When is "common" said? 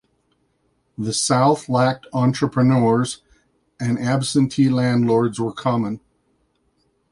5.53-5.99